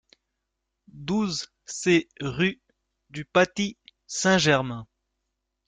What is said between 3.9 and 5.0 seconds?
Saint-Germain